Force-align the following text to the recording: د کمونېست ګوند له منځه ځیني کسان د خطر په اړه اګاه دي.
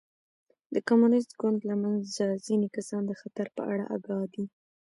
د 0.73 0.75
کمونېست 0.87 1.31
ګوند 1.41 1.59
له 1.69 1.75
منځه 1.83 2.25
ځیني 2.45 2.69
کسان 2.75 3.01
د 3.07 3.11
خطر 3.21 3.47
په 3.55 3.61
اړه 3.71 3.85
اګاه 3.95 4.25
دي. 4.33 4.45